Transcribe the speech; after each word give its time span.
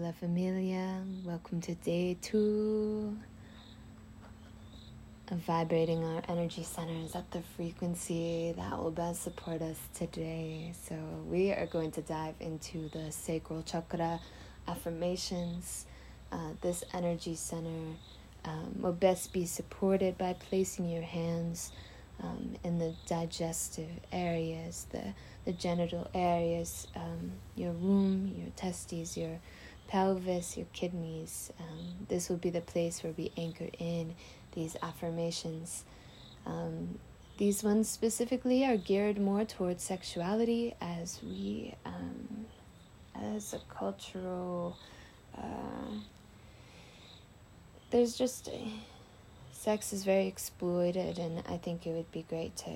Hola 0.00 0.14
familia, 0.14 1.02
welcome 1.26 1.60
to 1.60 1.74
day 1.74 2.16
two 2.22 3.18
of 5.30 5.36
vibrating 5.40 6.02
our 6.02 6.22
energy 6.26 6.62
centers 6.62 7.14
at 7.14 7.30
the 7.32 7.42
frequency 7.54 8.54
that 8.56 8.78
will 8.78 8.92
best 8.92 9.22
support 9.22 9.60
us 9.60 9.76
today. 9.92 10.72
So, 10.88 10.94
we 11.28 11.50
are 11.50 11.66
going 11.66 11.90
to 11.90 12.00
dive 12.00 12.34
into 12.40 12.88
the 12.88 13.12
sacral 13.12 13.62
chakra 13.62 14.20
affirmations. 14.66 15.84
Uh, 16.32 16.52
this 16.62 16.82
energy 16.94 17.34
center 17.34 17.96
um, 18.46 18.76
will 18.80 18.94
best 18.94 19.34
be 19.34 19.44
supported 19.44 20.16
by 20.16 20.32
placing 20.32 20.88
your 20.88 21.02
hands 21.02 21.72
um, 22.22 22.54
in 22.64 22.78
the 22.78 22.94
digestive 23.06 23.90
areas, 24.12 24.86
the, 24.92 25.12
the 25.44 25.52
genital 25.52 26.08
areas, 26.14 26.86
um, 26.96 27.32
your 27.54 27.72
womb, 27.72 28.34
your 28.34 28.48
testes, 28.56 29.14
your 29.14 29.38
pelvis, 29.90 30.56
your 30.56 30.66
kidneys. 30.72 31.52
Um, 31.58 32.06
this 32.08 32.28
will 32.28 32.36
be 32.36 32.50
the 32.50 32.60
place 32.60 33.02
where 33.02 33.12
we 33.16 33.32
anchor 33.36 33.68
in 33.78 34.14
these 34.52 34.76
affirmations. 34.82 35.84
Um, 36.46 36.98
these 37.38 37.64
ones 37.64 37.88
specifically 37.88 38.64
are 38.64 38.76
geared 38.76 39.18
more 39.18 39.44
towards 39.44 39.82
sexuality 39.82 40.74
as 40.80 41.20
we, 41.22 41.74
um, 41.84 42.46
as 43.14 43.52
a 43.52 43.60
cultural, 43.74 44.76
uh, 45.36 45.92
there's 47.90 48.16
just. 48.16 48.48
A, 48.48 48.72
sex 49.60 49.92
is 49.92 50.04
very 50.04 50.26
exploited, 50.26 51.18
and 51.18 51.42
I 51.46 51.58
think 51.58 51.86
it 51.86 51.90
would 51.90 52.10
be 52.10 52.24
great 52.28 52.56
to 52.56 52.70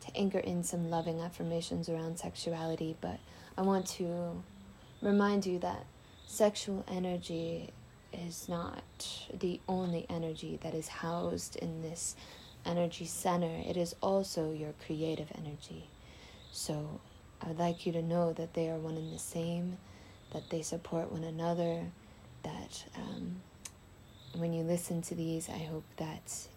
to 0.00 0.16
anchor 0.16 0.38
in 0.38 0.62
some 0.62 0.88
loving 0.90 1.20
affirmations 1.20 1.88
around 1.88 2.18
sexuality. 2.18 2.96
But 3.00 3.18
I 3.58 3.62
want 3.62 3.86
to 3.98 4.42
remind 5.02 5.44
you 5.44 5.58
that 5.58 5.84
sexual 6.34 6.84
energy 6.88 7.70
is 8.12 8.48
not 8.48 8.82
the 9.32 9.60
only 9.68 10.04
energy 10.10 10.58
that 10.62 10.74
is 10.74 10.88
housed 10.88 11.54
in 11.56 11.80
this 11.82 12.16
energy 12.66 13.04
center. 13.04 13.62
It 13.68 13.76
is 13.76 13.94
also 14.00 14.52
your 14.52 14.72
creative 14.84 15.28
energy. 15.38 15.88
So 16.50 17.00
I 17.40 17.48
would 17.48 17.58
like 17.58 17.86
you 17.86 17.92
to 17.92 18.02
know 18.02 18.32
that 18.32 18.54
they 18.54 18.68
are 18.68 18.78
one 18.78 18.96
and 18.96 19.14
the 19.14 19.18
same, 19.18 19.78
that 20.32 20.50
they 20.50 20.62
support 20.62 21.12
one 21.12 21.24
another, 21.24 21.84
that 22.42 22.84
um, 22.96 23.36
when 24.36 24.52
you 24.52 24.64
listen 24.64 25.02
to 25.02 25.14
these, 25.14 25.48
I 25.48 25.58
hope 25.58 25.84
that 25.96 26.48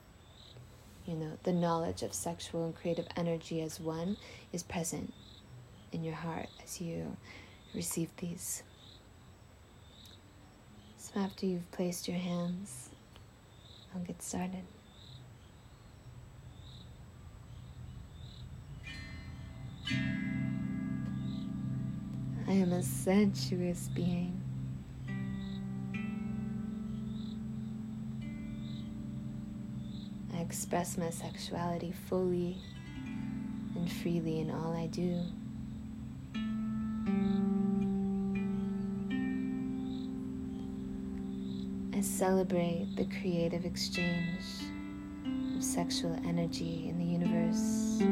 you 1.06 1.16
know 1.16 1.38
the 1.44 1.54
knowledge 1.54 2.02
of 2.02 2.14
sexual 2.14 2.66
and 2.66 2.76
creative 2.76 3.08
energy 3.16 3.62
as 3.62 3.80
one 3.80 4.18
is 4.52 4.64
present 4.64 5.14
in 5.92 6.04
your 6.04 6.16
heart 6.16 6.50
as 6.64 6.82
you 6.82 7.16
receive 7.74 8.10
these. 8.18 8.64
So 11.14 11.22
after 11.22 11.46
you've 11.46 11.72
placed 11.72 12.10
your 12.10 12.18
hands, 12.18 12.90
I'll 13.96 14.02
get 14.02 14.22
started. 14.22 14.66
I 22.46 22.52
am 22.52 22.74
a 22.74 22.84
sensuous 22.84 23.90
being. 23.96 24.42
I 30.34 30.40
express 30.40 30.98
my 30.98 31.10
sexuality 31.10 31.94
fully 32.10 32.58
and 33.76 33.90
freely 33.90 34.42
in 34.42 34.52
all 34.52 34.76
I 34.76 34.88
do. 34.88 35.22
I 41.98 42.02
celebrate 42.02 42.96
the 42.96 43.06
creative 43.06 43.66
exchange 43.66 44.44
of 45.56 45.64
sexual 45.64 46.14
energy 46.28 46.90
in 46.90 47.00
the 47.00 47.04
universe. 47.04 48.04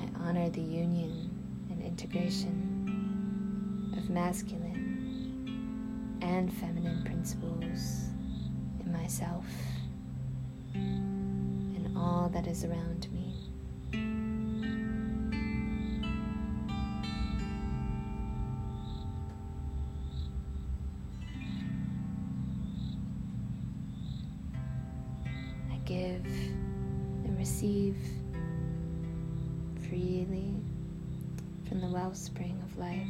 I 0.00 0.08
honor 0.26 0.48
the 0.48 0.62
union 0.62 1.28
and 1.68 1.82
integration 1.82 3.92
of 3.98 4.08
masculine 4.08 6.16
and 6.22 6.50
feminine 6.54 7.04
principles 7.04 8.08
in 8.80 8.90
myself 8.90 9.44
and 10.72 11.94
all 11.98 12.30
that 12.30 12.46
is 12.46 12.64
around 12.64 13.12
me. 13.12 13.25
Give 25.86 26.26
and 27.24 27.38
receive 27.38 27.96
freely 29.88 30.54
from 31.68 31.80
the 31.80 31.86
wellspring 31.86 32.60
of 32.64 32.76
life. 32.76 33.06